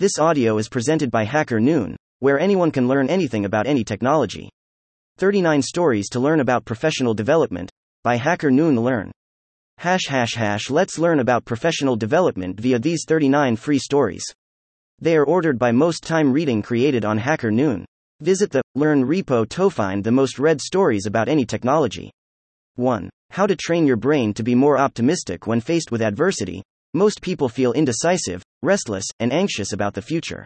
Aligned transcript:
This 0.00 0.18
audio 0.18 0.56
is 0.56 0.70
presented 0.70 1.10
by 1.10 1.24
Hacker 1.24 1.60
Noon, 1.60 1.94
where 2.20 2.40
anyone 2.40 2.70
can 2.70 2.88
learn 2.88 3.10
anything 3.10 3.44
about 3.44 3.66
any 3.66 3.84
technology. 3.84 4.48
39 5.18 5.60
Stories 5.60 6.08
to 6.08 6.20
Learn 6.20 6.40
About 6.40 6.64
Professional 6.64 7.12
Development 7.12 7.70
by 8.02 8.16
Hacker 8.16 8.50
Noon 8.50 8.80
Learn. 8.80 9.12
Hash 9.76 10.06
hash 10.08 10.34
hash 10.36 10.70
let's 10.70 10.98
learn 10.98 11.20
about 11.20 11.44
professional 11.44 11.96
development 11.96 12.58
via 12.58 12.78
these 12.78 13.04
39 13.06 13.56
free 13.56 13.78
stories. 13.78 14.24
They 15.00 15.18
are 15.18 15.26
ordered 15.26 15.58
by 15.58 15.70
most 15.70 16.02
time 16.02 16.32
reading 16.32 16.62
created 16.62 17.04
on 17.04 17.18
Hacker 17.18 17.50
Noon. 17.50 17.84
Visit 18.22 18.50
the 18.50 18.62
Learn 18.74 19.04
repo 19.04 19.46
to 19.50 19.68
find 19.68 20.02
the 20.02 20.10
most 20.10 20.38
read 20.38 20.62
stories 20.62 21.04
about 21.04 21.28
any 21.28 21.44
technology. 21.44 22.10
1. 22.76 23.10
How 23.28 23.46
to 23.46 23.54
train 23.54 23.86
your 23.86 23.98
brain 23.98 24.32
to 24.32 24.42
be 24.42 24.54
more 24.54 24.78
optimistic 24.78 25.46
when 25.46 25.60
faced 25.60 25.92
with 25.92 26.00
adversity. 26.00 26.62
Most 26.92 27.22
people 27.22 27.48
feel 27.48 27.72
indecisive, 27.72 28.42
restless, 28.62 29.04
and 29.20 29.32
anxious 29.32 29.72
about 29.72 29.94
the 29.94 30.02
future. 30.02 30.44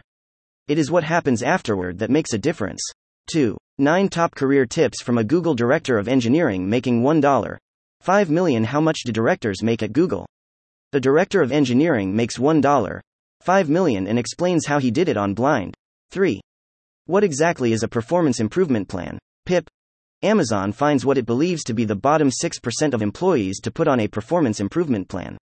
It 0.67 0.77
is 0.77 0.91
what 0.91 1.03
happens 1.03 1.41
afterward 1.41 1.97
that 1.97 2.11
makes 2.11 2.33
a 2.33 2.37
difference. 2.37 2.81
2. 3.31 3.57
9 3.79 4.09
top 4.09 4.35
career 4.35 4.67
tips 4.67 5.01
from 5.01 5.17
a 5.17 5.23
Google 5.23 5.55
director 5.55 5.97
of 5.97 6.07
engineering 6.07 6.69
making 6.69 7.01
$1. 7.01 7.57
5 8.01 8.29
million 8.29 8.63
How 8.63 8.79
much 8.79 8.99
do 9.05 9.11
directors 9.11 9.63
make 9.63 9.81
at 9.81 9.91
Google? 9.91 10.27
A 10.93 10.99
director 10.99 11.41
of 11.41 11.51
engineering 11.51 12.15
makes 12.15 12.37
$1. 12.37 12.99
5 13.41 13.69
million 13.69 14.07
and 14.07 14.19
explains 14.19 14.67
how 14.67 14.77
he 14.77 14.91
did 14.91 15.09
it 15.09 15.17
on 15.17 15.33
Blind. 15.33 15.73
3. 16.11 16.39
What 17.07 17.23
exactly 17.23 17.73
is 17.73 17.81
a 17.81 17.87
performance 17.87 18.39
improvement 18.39 18.87
plan? 18.87 19.17
PIP. 19.47 19.67
Amazon 20.21 20.71
finds 20.71 21.07
what 21.07 21.17
it 21.17 21.25
believes 21.25 21.63
to 21.63 21.73
be 21.73 21.85
the 21.85 21.95
bottom 21.95 22.29
6% 22.29 22.93
of 22.93 23.01
employees 23.01 23.59
to 23.61 23.71
put 23.71 23.87
on 23.87 23.99
a 23.99 24.07
performance 24.07 24.59
improvement 24.59 25.09
plan. 25.09 25.39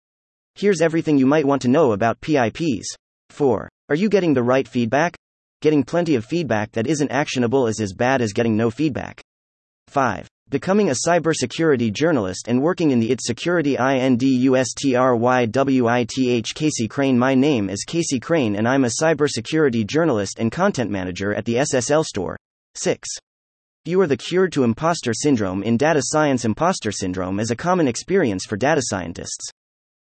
Here's 0.59 0.80
everything 0.80 1.17
you 1.17 1.27
might 1.27 1.45
want 1.45 1.62
to 1.62 1.69
know 1.69 1.93
about 1.93 2.21
PIPs. 2.21 2.89
4. 3.30 3.69
Are 3.91 3.95
you 3.95 4.09
getting 4.09 4.35
the 4.35 4.43
right 4.43 4.66
feedback? 4.66 5.16
Getting 5.62 5.85
plenty 5.85 6.16
of 6.16 6.25
feedback 6.25 6.73
that 6.73 6.89
isn't 6.89 7.12
actionable 7.12 7.69
is 7.69 7.79
as 7.79 7.93
bad 7.93 8.21
as 8.21 8.32
getting 8.32 8.57
no 8.57 8.69
feedback. 8.69 9.21
5. 9.87 10.27
Becoming 10.51 10.91
a 10.91 10.97
cybersecurity 11.07 11.93
journalist 11.93 12.49
and 12.49 12.60
working 12.60 12.91
in 12.91 12.99
the 12.99 13.13
IT 13.13 13.21
security 13.21 13.77
INDUSTRYWITH 13.77 16.55
Casey 16.57 16.88
Crane 16.88 17.16
My 17.16 17.37
name 17.37 17.71
is 17.71 17.85
Casey 17.87 18.19
Crane 18.19 18.57
and 18.57 18.66
I'm 18.66 18.85
a 18.85 18.91
cybersecurity 19.01 19.87
journalist 19.87 20.41
and 20.41 20.51
content 20.51 20.91
manager 20.91 21.32
at 21.35 21.45
the 21.45 21.54
SSL 21.54 22.04
store. 22.04 22.37
6. 22.75 23.09
You 23.85 24.01
are 24.01 24.09
the 24.09 24.16
cure 24.16 24.49
to 24.49 24.65
imposter 24.65 25.15
syndrome 25.15 25.63
in 25.63 25.77
data 25.77 26.01
science. 26.02 26.45
Imposter 26.45 26.91
syndrome 26.91 27.38
is 27.38 27.52
a 27.52 27.57
common 27.57 27.87
experience 27.87 28.45
for 28.45 28.57
data 28.57 28.82
scientists 28.82 29.52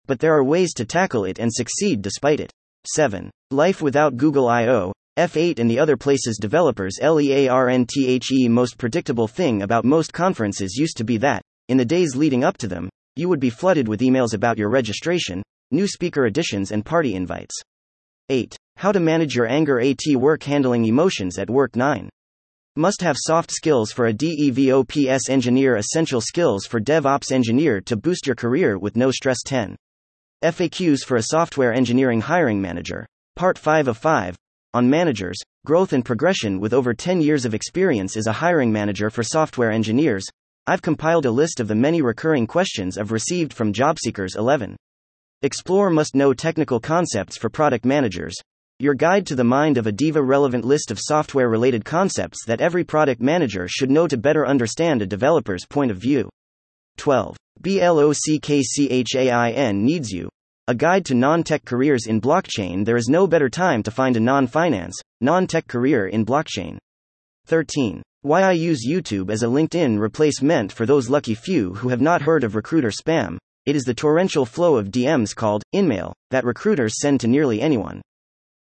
but 0.07 0.19
there 0.21 0.35
are 0.35 0.45
ways 0.45 0.73
to 0.75 0.85
tackle 0.85 1.25
it 1.25 1.39
and 1.39 1.53
succeed 1.53 2.03
despite 2.03 2.41
it. 2.41 2.51
7. 2.87 3.31
Life 3.51 3.83
without 3.83 4.17
Google 4.17 4.49
I.O. 4.49 4.93
F8 5.19 5.59
and 5.59 5.71
the 5.71 5.79
other 5.79 5.97
places 5.97 6.39
developers 6.39 6.99
LEARNTHE 7.01 8.49
most 8.49 8.77
predictable 8.77 9.27
thing 9.27 9.63
about 9.63 9.85
most 9.85 10.13
conferences 10.13 10.77
used 10.77 10.97
to 10.99 11.05
be 11.05 11.17
that, 11.17 11.43
in 11.69 11.79
the 11.79 11.85
days 11.85 12.15
leading 12.15 12.45
up 12.45 12.59
to 12.59 12.69
them, 12.69 12.91
you 13.17 13.29
would 13.29 13.41
be 13.41 13.49
flooded 13.49 13.89
with 13.89 14.01
emails 14.01 14.35
about 14.35 14.59
your 14.59 14.69
registration, 14.69 15.43
new 15.71 15.87
speaker 15.87 16.27
additions, 16.27 16.71
and 16.71 16.85
party 16.85 17.15
invites. 17.15 17.55
8. 18.29 18.57
How 18.77 18.93
to 18.93 19.01
manage 19.01 19.35
your 19.35 19.47
anger 19.47 19.81
AT 19.81 20.03
work 20.17 20.43
handling 20.43 20.85
emotions 20.85 21.39
at 21.39 21.49
work 21.49 21.77
9. 21.77 22.11
Must 22.77 23.01
have 23.01 23.17
soft 23.19 23.51
skills 23.51 23.91
for 23.91 24.07
a 24.07 24.13
DevOps 24.13 25.31
engineer, 25.31 25.77
essential 25.77 26.21
skills 26.21 26.67
for 26.67 26.79
DevOps 26.79 27.33
engineer 27.33 27.81
to 27.81 27.97
boost 27.97 28.27
your 28.27 28.37
career 28.37 28.79
with 28.79 28.97
no 28.97 29.11
stress 29.11 29.39
10. 29.47 29.77
FAQs 30.45 31.01
for 31.01 31.17
a 31.17 31.23
software 31.23 31.73
engineering 31.73 32.21
hiring 32.21 32.61
manager. 32.61 33.07
Part 33.37 33.57
5 33.57 33.89
of 33.89 33.97
5. 33.97 34.37
On 34.75 34.91
managers, 34.91 35.39
growth 35.65 35.95
and 35.95 36.05
progression 36.05 36.61
with 36.61 36.75
over 36.75 36.93
10 36.93 37.23
years 37.23 37.47
of 37.47 37.55
experience 37.55 38.19
as 38.19 38.27
a 38.27 38.33
hiring 38.33 38.71
manager 38.71 39.09
for 39.09 39.23
software 39.23 39.71
engineers. 39.71 40.27
I've 40.67 40.83
compiled 40.83 41.25
a 41.25 41.31
list 41.31 41.59
of 41.59 41.69
the 41.69 41.75
many 41.75 42.03
recurring 42.03 42.47
questions 42.47 42.99
I've 42.99 43.13
received 43.13 43.55
from 43.55 43.73
job 43.73 43.99
seekers 43.99 44.37
11. 44.37 44.77
Explore 45.41 45.89
must 45.89 46.15
know 46.15 46.35
technical 46.35 46.81
concepts 46.81 47.39
for 47.39 47.49
product 47.49 47.87
managers. 47.87 48.35
Your 48.79 48.95
guide 48.95 49.27
to 49.29 49.37
the 49.37 49.45
mind 49.45 49.79
of 49.79 49.87
a 49.87 49.93
diva 49.93 50.23
relevant 50.23 50.67
list 50.67 50.91
of 50.91 51.01
software 51.01 51.49
related 51.49 51.83
concepts 51.83 52.45
that 52.45 52.61
every 52.61 52.85
product 52.85 53.23
manager 53.23 53.67
should 53.69 53.91
know 53.91 54.07
to 54.07 54.19
better 54.19 54.47
understand 54.47 55.01
a 55.01 55.07
developer's 55.07 55.65
point 55.65 55.91
of 55.91 55.97
view. 55.97 56.29
12. 56.97 57.37
BLOCKCHAIN 57.61 58.75
needs 59.85 60.11
you. 60.11 60.29
A 60.69 60.75
guide 60.75 61.05
to 61.07 61.15
non 61.15 61.45
tech 61.45 61.65
careers 61.65 62.07
in 62.07 62.21
blockchain. 62.21 62.85
There 62.85 62.97
is 62.97 63.09
no 63.09 63.27
better 63.27 63.49
time 63.49 63.83
to 63.85 63.91
find 63.91 64.17
a 64.17 64.21
non 64.21 64.47
finance, 64.47 65.01
non 65.21 65.47
tech 65.47 65.69
career 65.69 66.09
in 66.09 66.27
blockchain. 66.27 66.79
13. 67.47 68.03
Why 68.23 68.43
I 68.43 68.53
use 68.53 68.85
YouTube 68.85 69.31
as 69.31 69.45
a 69.45 69.47
LinkedIn 69.47 70.01
replacement 70.01 70.73
for 70.73 70.85
those 70.85 71.09
lucky 71.09 71.37
few 71.37 71.75
who 71.75 71.91
have 71.91 72.01
not 72.01 72.23
heard 72.23 72.43
of 72.43 72.57
recruiter 72.57 72.91
spam. 72.91 73.39
It 73.67 73.77
is 73.77 73.85
the 73.85 73.95
torrential 73.95 74.45
flow 74.45 74.77
of 74.77 74.91
DMs 74.91 75.35
called 75.35 75.63
InMail 75.75 76.13
that 76.31 76.45
recruiters 76.45 77.01
send 77.01 77.21
to 77.21 77.29
nearly 77.29 77.61
anyone. 77.61 78.03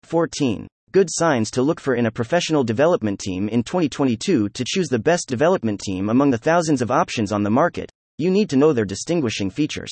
14. 0.03 0.67
Good 0.91 1.09
signs 1.09 1.51
to 1.51 1.61
look 1.61 1.79
for 1.79 1.95
in 1.95 2.07
a 2.07 2.11
professional 2.11 2.63
development 2.63 3.19
team 3.19 3.47
in 3.47 3.63
2022 3.63 4.49
to 4.49 4.65
choose 4.67 4.87
the 4.89 4.99
best 4.99 5.29
development 5.29 5.79
team 5.79 6.09
among 6.09 6.31
the 6.31 6.37
thousands 6.37 6.81
of 6.81 6.91
options 6.91 7.31
on 7.31 7.43
the 7.43 7.49
market. 7.49 7.91
You 8.21 8.29
need 8.29 8.51
to 8.51 8.55
know 8.55 8.71
their 8.71 8.85
distinguishing 8.85 9.49
features. 9.49 9.89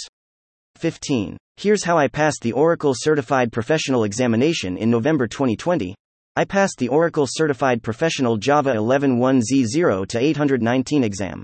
15. 0.75 1.35
Here's 1.57 1.83
how 1.83 1.97
I 1.97 2.07
passed 2.07 2.43
the 2.43 2.51
Oracle 2.51 2.93
Certified 2.95 3.51
Professional 3.51 4.03
Examination 4.03 4.77
in 4.77 4.91
November 4.91 5.25
2020. 5.25 5.95
I 6.35 6.45
passed 6.45 6.75
the 6.77 6.89
Oracle 6.89 7.25
Certified 7.27 7.81
Professional 7.81 8.37
Java 8.37 8.75
11.1z0 8.75 10.07
to 10.09 10.19
819 10.19 11.03
exam. 11.03 11.41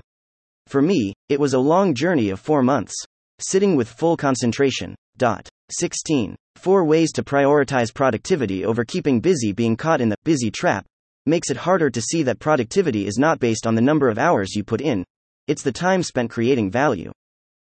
For 0.68 0.80
me, 0.80 1.12
it 1.28 1.40
was 1.40 1.54
a 1.54 1.58
long 1.58 1.92
journey 1.92 2.30
of 2.30 2.38
four 2.38 2.62
months. 2.62 2.94
Sitting 3.40 3.74
with 3.74 3.88
full 3.88 4.16
concentration. 4.16 4.94
Dot. 5.16 5.48
16. 5.72 6.36
Four 6.54 6.84
ways 6.84 7.10
to 7.14 7.24
prioritize 7.24 7.92
productivity 7.92 8.64
over 8.64 8.84
keeping 8.84 9.18
busy. 9.18 9.50
Being 9.50 9.76
caught 9.76 10.00
in 10.00 10.08
the 10.08 10.22
busy 10.22 10.52
trap 10.52 10.86
makes 11.26 11.50
it 11.50 11.56
harder 11.56 11.90
to 11.90 12.00
see 12.00 12.22
that 12.22 12.38
productivity 12.38 13.08
is 13.08 13.18
not 13.18 13.40
based 13.40 13.66
on 13.66 13.74
the 13.74 13.82
number 13.82 14.08
of 14.08 14.18
hours 14.18 14.54
you 14.54 14.62
put 14.62 14.80
in, 14.80 15.04
it's 15.48 15.62
the 15.62 15.72
time 15.72 16.02
spent 16.02 16.30
creating 16.30 16.70
value. 16.70 17.12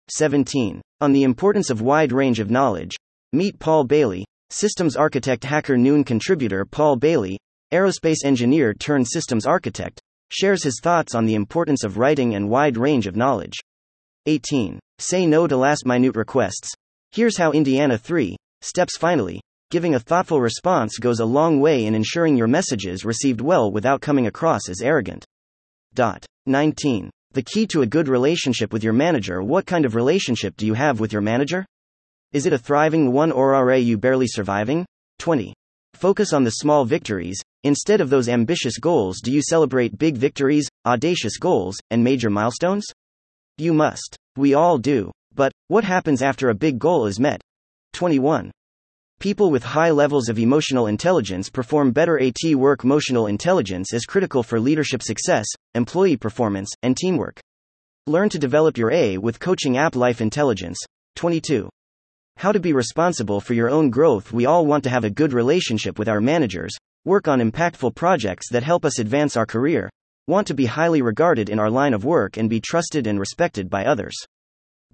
17. 0.09 0.81
On 1.01 1.13
the 1.13 1.25
importance 1.25 1.69
of 1.69 1.83
wide 1.83 2.13
range 2.13 2.41
of 2.41 2.51
knowledge. 2.51 2.97
Meet 3.33 3.59
Paul 3.59 3.85
Bailey, 3.85 4.25
systems 4.51 4.97
architect 4.97 5.45
hacker 5.45 5.77
noon 5.77 6.05
contributor 6.05 6.65
Paul 6.65 6.97
Bailey, 6.97 7.39
aerospace 7.73 8.25
engineer 8.25 8.73
turned 8.73 9.07
systems 9.09 9.47
architect, 9.47 10.01
shares 10.31 10.63
his 10.63 10.81
thoughts 10.83 11.15
on 11.15 11.27
the 11.27 11.35
importance 11.35 11.85
of 11.85 11.99
writing 11.99 12.35
and 12.35 12.49
wide 12.49 12.77
range 12.77 13.07
of 13.07 13.17
knowledge. 13.17 13.55
18. 14.27 14.79
Say 14.99 15.27
no 15.27 15.47
to 15.47 15.57
last 15.57 15.85
minute 15.85 16.17
requests. 16.17 16.73
Here's 17.13 17.37
how 17.37 17.53
Indiana 17.53 17.99
3 17.99 18.37
steps 18.63 18.97
finally. 18.97 19.41
Giving 19.71 19.97
a 19.97 20.01
thoughtful 20.01 20.41
response 20.41 20.97
goes 20.99 21.21
a 21.21 21.25
long 21.25 21.61
way 21.61 21.87
in 21.87 21.95
ensuring 21.95 22.37
your 22.37 22.47
messages 22.47 23.05
received 23.05 23.41
well 23.41 23.73
without 23.73 24.01
coming 24.01 24.29
across 24.29 24.69
as 24.69 24.81
arrogant. 24.81 25.25
Dot. 25.95 26.25
19. 26.47 27.11
The 27.37 27.43
key 27.43 27.67
to 27.67 27.83
a 27.83 27.87
good 27.87 28.09
relationship 28.09 28.73
with 28.73 28.83
your 28.83 28.95
manager 28.95 29.43
What 29.43 29.67
kind 29.67 29.85
of 29.85 29.95
relationship 29.95 30.57
do 30.57 30.65
you 30.65 30.73
have 30.73 31.01
with 31.01 31.13
your 31.13 31.21
manager? 31.21 31.67
Is 32.33 32.47
it 32.47 32.55
a 32.55 32.59
thriving 32.59 33.13
one 33.13 33.31
or 33.31 33.55
are 33.55 33.77
you 33.77 33.99
barely 33.99 34.27
surviving? 34.27 34.87
20. 35.19 35.53
Focus 35.93 36.33
on 36.33 36.45
the 36.45 36.53
small 36.63 36.87
victories. 36.87 37.39
Instead 37.63 38.01
of 38.01 38.09
those 38.09 38.31
ambitious 38.31 38.79
goals, 38.79 39.21
do 39.23 39.31
you 39.31 39.43
celebrate 39.43 39.99
big 39.99 40.17
victories, 40.17 40.67
audacious 40.87 41.37
goals, 41.37 41.77
and 41.91 42.03
major 42.03 42.31
milestones? 42.31 42.87
You 43.59 43.75
must. 43.75 44.17
We 44.39 44.55
all 44.55 44.79
do. 44.79 45.13
But, 45.35 45.53
what 45.69 45.85
happens 45.85 46.23
after 46.23 46.49
a 46.49 46.55
big 46.55 46.79
goal 46.79 47.05
is 47.05 47.21
met? 47.21 47.43
21. 47.93 48.51
People 49.19 49.51
with 49.51 49.65
high 49.65 49.91
levels 49.91 50.29
of 50.29 50.39
emotional 50.39 50.89
intelligence 50.89 51.49
perform 51.49 51.91
better 51.91 52.21
at 52.21 52.37
work. 52.55 52.85
Emotional 52.85 53.29
intelligence 53.29 53.95
is 53.95 54.05
critical 54.05 54.43
for 54.43 54.61
leadership 54.61 55.03
success, 55.03 55.47
employee 55.75 56.19
performance, 56.19 56.71
and 56.83 56.95
teamwork. 56.95 57.41
Learn 58.07 58.29
to 58.29 58.39
develop 58.39 58.77
your 58.77 58.93
A 58.93 59.17
with 59.17 59.41
coaching 59.41 59.79
app 59.79 59.97
Life 59.97 60.21
Intelligence. 60.21 60.79
22. 61.15 61.67
How 62.37 62.53
to 62.53 62.61
be 62.61 62.75
responsible 62.75 63.41
for 63.41 63.55
your 63.55 63.71
own 63.71 63.89
growth. 63.89 64.33
We 64.33 64.45
all 64.45 64.67
want 64.67 64.85
to 64.85 64.91
have 64.91 65.05
a 65.05 65.11
good 65.11 65.33
relationship 65.33 65.99
with 65.99 66.11
our 66.11 66.21
managers, 66.21 66.77
work 67.07 67.27
on 67.27 67.41
impactful 67.41 67.95
projects 67.95 68.51
that 68.51 68.65
help 68.65 68.85
us 68.85 68.99
advance 68.99 69.35
our 69.35 69.47
career, 69.47 69.89
want 70.27 70.47
to 70.49 70.55
be 70.55 70.67
highly 70.67 71.01
regarded 71.01 71.49
in 71.49 71.59
our 71.59 71.71
line 71.71 71.95
of 71.95 72.05
work, 72.05 72.37
and 72.37 72.51
be 72.51 72.61
trusted 72.61 73.07
and 73.07 73.19
respected 73.19 73.71
by 73.71 73.87
others. 73.87 74.15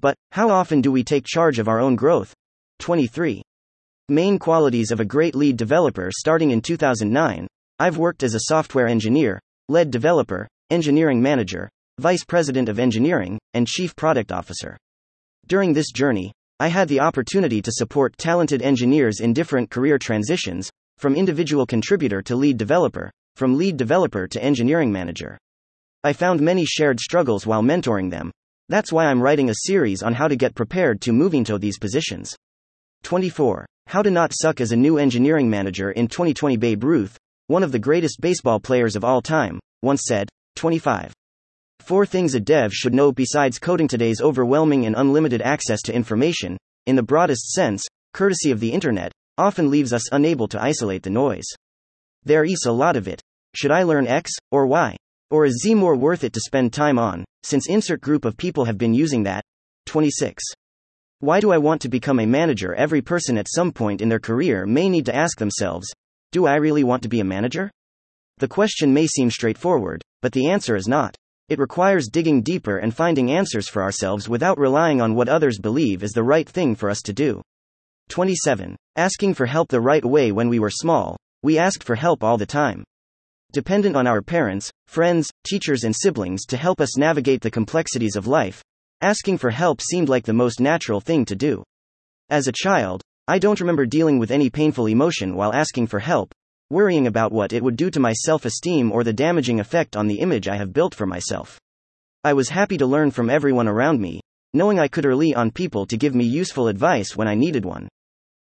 But, 0.01 0.15
how 0.31 0.49
often 0.49 0.81
do 0.81 0.93
we 0.93 1.03
take 1.03 1.25
charge 1.27 1.59
of 1.59 1.67
our 1.67 1.81
own 1.81 1.97
growth? 1.97 2.33
23. 2.79 3.42
Main 4.13 4.39
qualities 4.39 4.91
of 4.91 5.01
a 5.01 5.07
great 5.07 5.35
lead 5.35 5.57
developer 5.57 6.11
starting 6.15 6.51
in 6.51 6.61
2009. 6.61 7.47
I've 7.79 7.97
worked 7.97 8.23
as 8.23 8.35
a 8.35 8.41
software 8.41 8.87
engineer, 8.87 9.41
lead 9.71 9.91
developer, 9.91 10.47
engineering 10.69 11.23
manager, 11.23 11.71
vice 11.99 12.23
president 12.23 12.69
of 12.69 12.79
engineering, 12.79 13.39
and 13.55 13.67
chief 13.67 13.97
product 13.97 14.31
officer. 14.31 14.77
During 15.47 15.73
this 15.73 15.91
journey, 15.91 16.31
I 16.61 16.69
had 16.69 16.89
the 16.89 17.01
opportunity 17.01 17.63
to 17.63 17.73
support 17.73 18.19
talented 18.19 18.61
engineers 18.61 19.21
in 19.21 19.33
different 19.33 19.71
career 19.71 19.97
transitions, 19.97 20.71
From 20.99 21.17
individual 21.17 21.65
contributor 21.65 22.21
to 22.21 22.37
lead 22.37 22.59
developer, 22.59 23.11
from 23.37 23.57
lead 23.57 23.79
developer 23.79 24.29
to 24.29 24.45
engineering 24.45 24.93
manager. 24.93 25.39
I 26.05 26.13
found 26.13 26.43
many 26.43 26.67
shared 26.67 27.01
struggles 27.01 27.47
while 27.47 27.63
mentoring 27.63 28.11
them. 28.11 28.31
That's 28.69 28.93
why 28.93 29.07
I'm 29.07 29.23
writing 29.23 29.49
a 29.49 29.65
series 29.65 30.03
on 30.03 30.13
how 30.13 30.29
to 30.29 30.37
get 30.37 30.55
prepared 30.55 31.01
to 31.01 31.15
moving 31.15 31.45
to 31.45 31.59
these 31.59 31.79
positions. 31.79 32.37
24. 33.05 33.65
How 33.87 34.03
to 34.03 34.11
not 34.11 34.33
suck 34.35 34.61
as 34.61 34.73
a 34.73 34.77
new 34.77 34.99
engineering 34.99 35.51
manager 35.51 35.91
in 35.91 36.09
2020 36.09 36.57
Babe 36.57 36.83
Ruth, 36.83 37.19
one 37.49 37.63
of 37.63 37.73
the 37.73 37.79
greatest 37.79 38.21
baseball 38.21 38.59
players 38.59 38.97
of 38.97 39.05
all 39.05 39.21
time, 39.21 39.61
once 39.83 40.05
said, 40.07 40.29
25. 40.57 41.13
Four 41.81 42.07
things 42.07 42.35
a 42.35 42.41
dev 42.41 42.73
should 42.73 42.95
know 42.95 43.13
besides 43.13 43.59
coding 43.59 43.89
today's 43.89 44.21
overwhelming 44.21 44.87
and 44.87 44.95
unlimited 44.97 45.43
access 45.43 45.83
to 45.83 45.95
information, 45.95 46.57
in 46.87 46.97
the 46.97 47.03
broadest 47.03 47.51
sense, 47.51 47.85
courtesy 48.15 48.51
of 48.51 48.61
the 48.61 48.73
internet, 48.73 49.13
often 49.37 49.71
leaves 49.71 49.93
us 49.93 50.13
unable 50.13 50.49
to 50.49 50.63
isolate 50.63 51.03
the 51.03 51.11
noise. 51.11 51.45
There 52.25 52.45
is 52.45 52.65
a 52.67 52.73
lot 52.73 52.97
of 52.97 53.09
it. 53.09 53.21
Should 53.55 53.73
I 53.73 53.83
learn 53.83 54.07
X 54.07 54.31
or 54.51 54.67
Y? 54.67 54.97
Or 55.31 55.45
is 55.45 55.61
Z 55.63 55.75
more 55.75 55.97
worth 55.97 56.25
it 56.25 56.33
to 56.35 56.41
spend 56.41 56.73
time 56.73 56.99
on, 56.99 57.25
since 57.43 57.69
insert 57.69 58.01
group 58.01 58.25
of 58.25 58.37
people 58.37 58.65
have 58.65 58.79
been 58.79 58.95
using 58.95 59.25
that? 59.25 59.43
26. 59.87 60.43
Why 61.23 61.39
do 61.39 61.53
I 61.53 61.59
want 61.59 61.81
to 61.83 61.89
become 61.89 62.19
a 62.19 62.27
manager? 62.27 62.75
Every 62.75 63.01
person 63.01 63.39
at 63.39 63.47
some 63.49 63.71
point 63.71 64.01
in 64.01 64.09
their 64.09 64.19
career 64.19 64.67
may 64.67 64.89
need 64.89 65.07
to 65.07 65.15
ask 65.15 65.39
themselves 65.39 65.87
Do 66.33 66.47
I 66.47 66.57
really 66.57 66.83
want 66.83 67.05
to 67.05 67.09
be 67.09 67.21
a 67.21 67.25
manager? 67.25 67.71
The 68.39 68.49
question 68.49 68.93
may 68.93 69.07
seem 69.07 69.31
straightforward, 69.31 70.03
but 70.21 70.33
the 70.33 70.49
answer 70.51 70.75
is 70.75 70.89
not. 70.89 71.15
It 71.49 71.61
requires 71.61 72.09
digging 72.09 72.43
deeper 72.43 72.79
and 72.79 72.93
finding 72.93 73.31
answers 73.31 73.69
for 73.69 73.85
ourselves 73.85 74.29
without 74.29 74.59
relying 74.59 75.01
on 75.01 75.15
what 75.15 75.29
others 75.29 75.61
believe 75.61 76.03
is 76.03 76.11
the 76.11 76.25
right 76.25 76.49
thing 76.49 76.75
for 76.75 76.91
us 76.91 77.01
to 77.03 77.13
do. 77.13 77.41
27. 78.09 78.75
Asking 78.97 79.33
for 79.33 79.47
help 79.47 79.69
the 79.69 79.81
right 79.81 80.05
way 80.05 80.33
when 80.33 80.49
we 80.49 80.59
were 80.59 80.71
small, 80.71 81.17
we 81.45 81.57
asked 81.57 81.85
for 81.85 81.95
help 81.95 82.25
all 82.25 82.37
the 82.37 82.45
time. 82.45 82.83
Dependent 83.53 83.95
on 83.95 84.09
our 84.09 84.23
parents, 84.23 84.73
friends, 84.89 85.31
teachers, 85.45 85.85
and 85.85 85.95
siblings 85.95 86.45
to 86.47 86.57
help 86.57 86.81
us 86.81 86.97
navigate 86.99 87.43
the 87.43 87.51
complexities 87.51 88.17
of 88.17 88.27
life, 88.27 88.61
Asking 89.03 89.37
for 89.37 89.51
help 89.51 89.81
seemed 89.81 90.09
like 90.09 90.25
the 90.25 90.33
most 90.33 90.61
natural 90.61 91.01
thing 91.01 91.25
to 91.25 91.35
do. 91.35 91.65
As 92.31 92.47
a 92.47 92.53
child, 92.53 93.03
I 93.27 93.41
don't 93.41 93.59
remember 93.59 93.85
dealing 93.85 94.21
with 94.21 94.31
any 94.31 94.49
painful 94.49 94.87
emotion 94.87 95.35
while 95.35 95.53
asking 95.53 95.89
for 95.89 95.99
help, 95.99 96.33
worrying 96.71 97.09
about 97.09 97.33
what 97.33 97.53
it 97.53 97.65
would 97.65 97.75
do 97.75 97.91
to 97.91 97.99
my 97.99 98.13
self 98.13 98.45
esteem 98.45 98.93
or 98.93 99.03
the 99.03 99.13
damaging 99.13 99.59
effect 99.59 99.97
on 99.97 100.07
the 100.07 100.21
image 100.21 100.47
I 100.47 100.57
have 100.57 100.73
built 100.73 100.95
for 100.95 101.05
myself. 101.05 101.59
I 102.23 102.33
was 102.33 102.49
happy 102.49 102.79
to 102.79 102.87
learn 102.87 103.11
from 103.11 103.29
everyone 103.29 103.67
around 103.67 104.01
me, 104.01 104.21
knowing 104.55 104.79
I 104.79 104.87
could 104.87 105.05
rely 105.05 105.33
on 105.35 105.51
people 105.51 105.85
to 105.87 105.97
give 105.97 106.15
me 106.15 106.25
useful 106.25 106.69
advice 106.69 107.17
when 107.17 107.27
I 107.27 107.35
needed 107.35 107.65
one. 107.65 107.89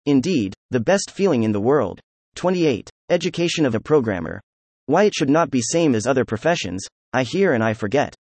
Indeed, 0.06 0.54
the 0.70 0.78
best 0.78 1.10
feeling 1.10 1.42
in 1.42 1.50
the 1.50 1.60
world. 1.60 1.98
28. 2.36 2.88
Education 3.10 3.66
of 3.66 3.74
a 3.74 3.80
programmer. 3.80 4.40
Why 4.86 5.02
it 5.02 5.16
should 5.16 5.30
not 5.30 5.50
be 5.50 5.60
same 5.60 5.96
as 5.96 6.06
other 6.06 6.24
professions, 6.24 6.86
I 7.12 7.24
hear 7.24 7.54
and 7.54 7.64
I 7.64 7.74
forget. 7.74 8.14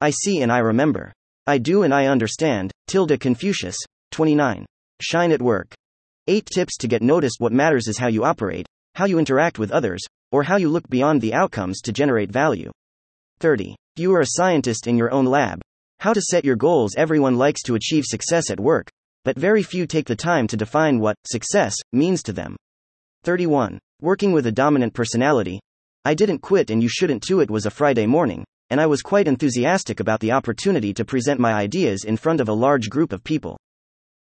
I 0.00 0.10
see 0.10 0.40
and 0.40 0.52
I 0.52 0.58
remember. 0.58 1.12
I 1.46 1.58
do 1.58 1.82
and 1.82 1.92
I 1.92 2.06
understand. 2.06 2.72
Tilda 2.86 3.18
Confucius, 3.18 3.76
29. 4.12 4.64
Shine 5.02 5.30
at 5.30 5.42
work. 5.42 5.74
8 6.26 6.46
tips 6.46 6.78
to 6.78 6.88
get 6.88 7.02
noticed. 7.02 7.36
What 7.38 7.52
matters 7.52 7.86
is 7.86 7.98
how 7.98 8.06
you 8.06 8.24
operate, 8.24 8.66
how 8.94 9.04
you 9.04 9.18
interact 9.18 9.58
with 9.58 9.70
others, 9.70 10.00
or 10.32 10.42
how 10.42 10.56
you 10.56 10.70
look 10.70 10.88
beyond 10.88 11.20
the 11.20 11.34
outcomes 11.34 11.82
to 11.82 11.92
generate 11.92 12.32
value. 12.32 12.70
30. 13.40 13.76
You 13.96 14.14
are 14.14 14.22
a 14.22 14.26
scientist 14.26 14.86
in 14.86 14.96
your 14.96 15.12
own 15.12 15.26
lab. 15.26 15.60
How 16.00 16.14
to 16.14 16.22
set 16.22 16.46
your 16.46 16.56
goals. 16.56 16.94
Everyone 16.96 17.36
likes 17.36 17.62
to 17.64 17.74
achieve 17.74 18.04
success 18.06 18.50
at 18.50 18.58
work, 18.58 18.88
but 19.22 19.36
very 19.36 19.62
few 19.62 19.86
take 19.86 20.06
the 20.06 20.16
time 20.16 20.46
to 20.46 20.56
define 20.56 20.98
what 20.98 21.16
success 21.26 21.76
means 21.92 22.22
to 22.22 22.32
them. 22.32 22.56
31. 23.24 23.78
Working 24.00 24.32
with 24.32 24.46
a 24.46 24.52
dominant 24.52 24.94
personality. 24.94 25.60
I 26.06 26.14
didn't 26.14 26.38
quit 26.38 26.70
and 26.70 26.82
you 26.82 26.88
shouldn't 26.88 27.22
too. 27.22 27.40
It 27.40 27.50
was 27.50 27.66
a 27.66 27.70
Friday 27.70 28.06
morning 28.06 28.46
and 28.70 28.80
I 28.80 28.86
was 28.86 29.02
quite 29.02 29.28
enthusiastic 29.28 30.00
about 30.00 30.20
the 30.20 30.32
opportunity 30.32 30.94
to 30.94 31.04
present 31.04 31.38
my 31.40 31.52
ideas 31.52 32.04
in 32.04 32.16
front 32.16 32.40
of 32.40 32.48
a 32.48 32.52
large 32.52 32.88
group 32.88 33.12
of 33.12 33.22
people. 33.24 33.58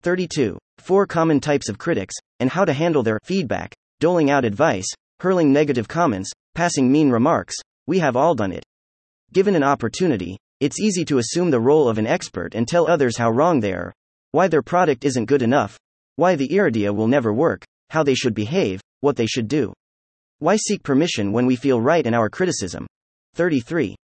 32. 0.03 0.59
Four 0.79 1.07
common 1.07 1.41
types 1.41 1.69
of 1.69 1.79
critics, 1.79 2.15
and 2.41 2.51
how 2.51 2.65
to 2.65 2.73
handle 2.73 3.03
their 3.03 3.21
feedback, 3.25 3.73
doling 4.01 4.31
out 4.31 4.45
advice, 4.45 4.89
hurling 5.21 5.53
negative 5.53 5.87
comments, 5.87 6.31
passing 6.55 6.91
mean 6.91 7.11
remarks. 7.11 7.55
We 7.87 8.01
have 8.01 8.17
all 8.17 8.35
done 8.35 8.53
it. 8.53 8.65
Given 9.33 9.55
an 9.55 9.63
opportunity, 9.63 10.37
it's 10.61 10.81
easy 10.81 11.05
to 11.07 11.19
assume 11.19 11.51
the 11.51 11.61
role 11.61 11.89
of 11.89 11.99
an 11.99 12.07
expert 12.07 12.55
and 12.55 12.67
tell 12.67 12.89
others 12.89 13.17
how 13.17 13.31
wrong 13.31 13.61
they 13.61 13.73
are, 13.73 13.93
why 14.33 14.49
their 14.49 14.63
product 14.63 15.05
isn't 15.05 15.27
good 15.27 15.43
enough, 15.43 15.79
why 16.17 16.35
the 16.35 16.61
idea 16.61 16.93
will 16.93 17.09
never 17.09 17.33
work, 17.33 17.65
how 17.91 18.03
they 18.03 18.15
should 18.15 18.35
behave, 18.35 18.81
what 19.01 19.17
they 19.17 19.27
should 19.27 19.49
do. 19.49 19.73
Why 20.39 20.57
seek 20.57 20.83
permission 20.83 21.33
when 21.33 21.47
we 21.47 21.57
feel 21.57 21.81
right 21.81 22.05
in 22.05 22.15
our 22.15 22.29
criticism? 22.29 22.87
33. 23.35 23.95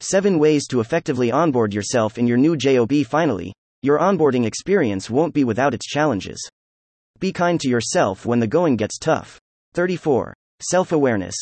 7 0.00 0.38
Ways 0.38 0.66
to 0.68 0.80
effectively 0.80 1.30
onboard 1.30 1.74
yourself 1.74 2.16
in 2.16 2.26
your 2.26 2.38
new 2.38 2.56
job. 2.56 2.92
Finally, 3.06 3.52
your 3.82 3.98
onboarding 3.98 4.46
experience 4.46 5.10
won't 5.10 5.34
be 5.34 5.44
without 5.44 5.74
its 5.74 5.86
challenges. 5.86 6.38
Be 7.18 7.32
kind 7.32 7.60
to 7.60 7.68
yourself 7.68 8.24
when 8.24 8.40
the 8.40 8.46
going 8.46 8.76
gets 8.76 8.98
tough. 8.98 9.38
34. 9.74 10.34
Self 10.62 10.92
awareness. 10.92 11.34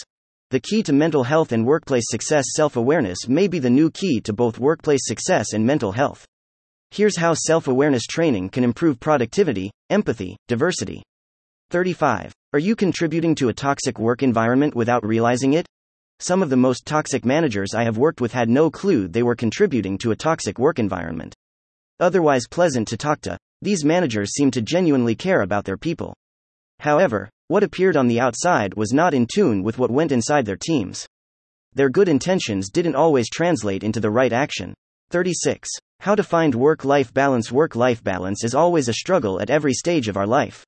The 0.51 0.61
key 0.61 0.83
to 0.85 0.93
mental 0.93 1.25
health 1.25 1.53
and 1.53 1.67
workplace 1.67 2.05
success 2.09 2.47
self 2.57 2.77
awareness 2.77 3.29
may 3.29 3.49
be 3.49 3.59
the 3.59 3.71
new 3.71 3.91
key 3.91 4.21
to 4.23 4.33
both 4.33 4.59
workplace 4.59 5.03
success 5.05 5.53
and 5.53 5.65
mental 5.65 5.93
health. 5.93 6.27
Here's 6.91 7.17
how 7.17 7.35
self 7.35 7.69
awareness 7.69 8.07
training 8.07 8.49
can 8.49 8.65
improve 8.65 8.99
productivity, 8.99 9.71
empathy, 9.91 10.37
diversity. 10.49 11.03
35. 11.71 12.33
Are 12.55 12.59
you 12.59 12.75
contributing 12.75 13.35
to 13.37 13.51
a 13.51 13.53
toxic 13.53 13.99
work 13.99 14.23
environment 14.23 14.75
without 14.75 15.05
realizing 15.05 15.53
it? 15.53 15.67
Some 16.21 16.43
of 16.43 16.51
the 16.51 16.57
most 16.57 16.85
toxic 16.85 17.25
managers 17.25 17.75
I 17.75 17.85
have 17.85 17.97
worked 17.97 18.21
with 18.21 18.33
had 18.33 18.49
no 18.49 18.71
clue 18.71 19.07
they 19.07 19.23
were 19.23 19.37
contributing 19.37 19.97
to 19.99 20.11
a 20.11 20.17
toxic 20.17 20.59
work 20.59 20.81
environment. 20.81 21.33
Otherwise 22.01 22.49
pleasant 22.49 22.89
to 22.89 22.97
talk 22.97 23.21
to, 23.21 23.39
these 23.63 23.85
managers 23.85 24.35
seemed 24.35 24.53
to 24.55 24.63
genuinely 24.63 25.15
care 25.15 25.43
about 25.43 25.65
their 25.65 25.77
people. 25.77 26.15
However, 26.81 27.29
what 27.47 27.63
appeared 27.63 27.97
on 27.97 28.09
the 28.09 28.19
outside 28.19 28.75
was 28.75 28.93
not 28.93 29.15
in 29.15 29.29
tune 29.33 29.63
with 29.63 29.79
what 29.79 29.93
went 29.93 30.11
inside 30.11 30.45
their 30.45 30.57
teams. 30.57 31.07
Their 31.75 31.89
good 31.89 32.09
intentions 32.09 32.69
didn't 32.69 32.97
always 32.97 33.31
translate 33.31 33.85
into 33.85 34.01
the 34.01 34.11
right 34.11 34.33
action. 34.33 34.75
36. 35.11 35.69
How 36.01 36.17
to 36.17 36.25
find 36.25 36.55
work 36.55 36.85
life 36.85 37.15
balance. 37.15 37.53
Work 37.53 37.77
life 37.77 38.03
balance 38.03 38.43
is 38.43 38.55
always 38.55 38.89
a 38.89 38.93
struggle 38.93 39.41
at 39.41 39.51
every 39.51 39.73
stage 39.73 40.09
of 40.09 40.17
our 40.17 40.27
life. 40.27 40.65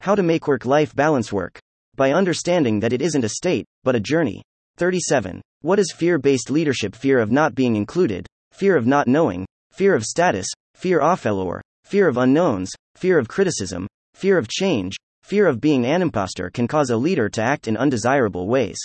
How 0.00 0.14
to 0.14 0.22
make 0.22 0.48
work 0.48 0.64
life 0.64 0.94
balance 0.94 1.30
work? 1.30 1.58
By 1.94 2.12
understanding 2.12 2.80
that 2.80 2.94
it 2.94 3.02
isn't 3.02 3.24
a 3.24 3.28
state, 3.28 3.66
but 3.84 3.94
a 3.94 4.00
journey. 4.00 4.42
37. 4.78 5.40
What 5.62 5.80
is 5.80 5.92
fear 5.92 6.18
based 6.18 6.50
leadership? 6.50 6.94
Fear 6.94 7.18
of 7.18 7.32
not 7.32 7.56
being 7.56 7.74
included, 7.74 8.28
fear 8.52 8.76
of 8.76 8.86
not 8.86 9.08
knowing, 9.08 9.44
fear 9.72 9.92
of 9.92 10.04
status, 10.04 10.46
fear 10.76 11.00
of 11.00 11.18
failure, 11.18 11.60
fear 11.84 12.06
of 12.06 12.16
unknowns, 12.16 12.70
fear 12.94 13.18
of 13.18 13.26
criticism, 13.26 13.88
fear 14.14 14.38
of 14.38 14.46
change, 14.46 14.94
fear 15.24 15.48
of 15.48 15.60
being 15.60 15.84
an 15.84 16.00
imposter 16.00 16.48
can 16.48 16.68
cause 16.68 16.90
a 16.90 16.96
leader 16.96 17.28
to 17.28 17.42
act 17.42 17.66
in 17.66 17.76
undesirable 17.76 18.46
ways. 18.46 18.78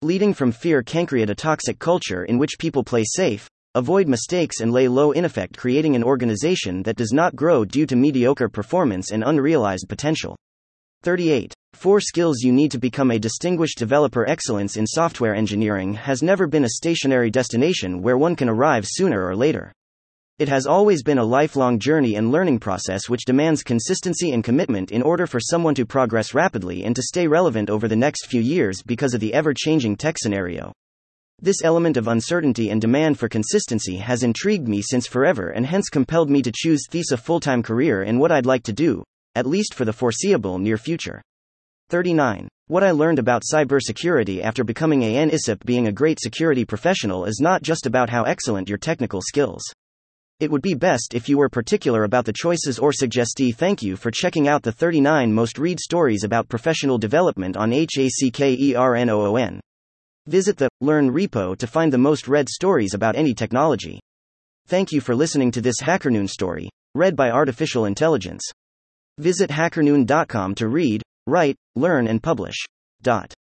Leading 0.00 0.32
from 0.32 0.52
fear 0.52 0.80
can 0.84 1.06
create 1.06 1.28
a 1.28 1.34
toxic 1.34 1.80
culture 1.80 2.24
in 2.24 2.38
which 2.38 2.60
people 2.60 2.84
play 2.84 3.02
safe, 3.04 3.48
avoid 3.74 4.06
mistakes, 4.06 4.60
and 4.60 4.70
lay 4.72 4.86
low 4.86 5.10
in 5.10 5.24
effect, 5.24 5.56
creating 5.56 5.96
an 5.96 6.04
organization 6.04 6.84
that 6.84 6.96
does 6.96 7.12
not 7.12 7.34
grow 7.34 7.64
due 7.64 7.86
to 7.86 7.96
mediocre 7.96 8.48
performance 8.48 9.10
and 9.10 9.24
unrealized 9.26 9.88
potential. 9.88 10.36
38. 11.02 11.52
Four 11.76 12.00
skills 12.00 12.40
you 12.40 12.54
need 12.54 12.70
to 12.70 12.78
become 12.78 13.10
a 13.10 13.18
distinguished 13.18 13.76
developer. 13.76 14.26
Excellence 14.26 14.78
in 14.78 14.86
software 14.86 15.34
engineering 15.34 15.92
has 15.92 16.22
never 16.22 16.46
been 16.46 16.64
a 16.64 16.70
stationary 16.70 17.30
destination 17.30 18.00
where 18.00 18.16
one 18.16 18.34
can 18.34 18.48
arrive 18.48 18.86
sooner 18.86 19.26
or 19.26 19.36
later. 19.36 19.74
It 20.38 20.48
has 20.48 20.66
always 20.66 21.02
been 21.02 21.18
a 21.18 21.24
lifelong 21.24 21.78
journey 21.78 22.14
and 22.14 22.32
learning 22.32 22.60
process 22.60 23.10
which 23.10 23.26
demands 23.26 23.62
consistency 23.62 24.32
and 24.32 24.42
commitment 24.42 24.90
in 24.90 25.02
order 25.02 25.26
for 25.26 25.38
someone 25.38 25.74
to 25.74 25.84
progress 25.84 26.32
rapidly 26.32 26.82
and 26.82 26.96
to 26.96 27.02
stay 27.02 27.28
relevant 27.28 27.68
over 27.68 27.88
the 27.88 27.94
next 27.94 28.24
few 28.26 28.40
years 28.40 28.82
because 28.82 29.12
of 29.12 29.20
the 29.20 29.34
ever 29.34 29.52
changing 29.54 29.96
tech 29.96 30.16
scenario. 30.18 30.72
This 31.42 31.62
element 31.62 31.98
of 31.98 32.08
uncertainty 32.08 32.70
and 32.70 32.80
demand 32.80 33.18
for 33.18 33.28
consistency 33.28 33.98
has 33.98 34.22
intrigued 34.22 34.66
me 34.66 34.80
since 34.80 35.06
forever 35.06 35.50
and 35.50 35.66
hence 35.66 35.90
compelled 35.90 36.30
me 36.30 36.40
to 36.40 36.52
choose 36.54 36.84
this 36.90 37.12
a 37.12 37.18
full 37.18 37.38
time 37.38 37.62
career 37.62 38.02
in 38.02 38.18
what 38.18 38.32
I'd 38.32 38.46
like 38.46 38.62
to 38.62 38.72
do, 38.72 39.04
at 39.34 39.44
least 39.44 39.74
for 39.74 39.84
the 39.84 39.92
foreseeable 39.92 40.58
near 40.58 40.78
future. 40.78 41.20
39. 41.88 42.48
What 42.68 42.82
I 42.82 42.90
learned 42.90 43.20
about 43.20 43.42
cybersecurity 43.42 44.42
after 44.42 44.64
becoming 44.64 45.02
a 45.02 45.14
NISP 45.14 45.64
being 45.64 45.86
a 45.86 45.92
great 45.92 46.18
security 46.20 46.64
professional 46.64 47.24
is 47.24 47.38
not 47.40 47.62
just 47.62 47.86
about 47.86 48.10
how 48.10 48.24
excellent 48.24 48.68
your 48.68 48.78
technical 48.78 49.20
skills. 49.22 49.62
It 50.40 50.50
would 50.50 50.62
be 50.62 50.74
best 50.74 51.14
if 51.14 51.28
you 51.28 51.38
were 51.38 51.48
particular 51.48 52.04
about 52.04 52.24
the 52.24 52.32
choices 52.32 52.78
or 52.78 52.90
suggestee. 52.90 53.54
Thank 53.54 53.82
you 53.82 53.94
for 53.96 54.10
checking 54.10 54.48
out 54.48 54.62
the 54.62 54.72
39 54.72 55.32
most 55.32 55.58
read 55.58 55.80
stories 55.80 56.24
about 56.24 56.48
professional 56.48 56.98
development 56.98 57.56
on 57.56 57.70
HACKERNOON. 57.70 59.60
Visit 60.26 60.56
the 60.56 60.68
Learn 60.80 61.12
repo 61.12 61.56
to 61.56 61.66
find 61.68 61.92
the 61.92 61.98
most 61.98 62.26
read 62.26 62.48
stories 62.48 62.94
about 62.94 63.14
any 63.14 63.32
technology. 63.32 64.00
Thank 64.66 64.90
you 64.90 65.00
for 65.00 65.14
listening 65.14 65.52
to 65.52 65.60
this 65.60 65.80
HackerNoon 65.80 66.28
story, 66.28 66.68
read 66.96 67.14
by 67.14 67.30
Artificial 67.30 67.84
Intelligence. 67.84 68.42
Visit 69.18 69.50
hackerNoon.com 69.50 70.56
to 70.56 70.68
read, 70.68 71.02
Write, 71.26 71.56
learn, 71.74 72.06
and 72.06 72.22
publish. 72.22 72.66
Dot. 73.02 73.34